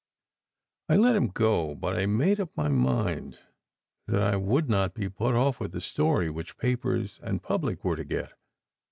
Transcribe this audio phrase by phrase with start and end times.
[0.89, 3.37] I let him go, but I made up my mind
[4.07, 7.97] that I would not be put off with the story which papers and public were
[7.97, 8.33] to get.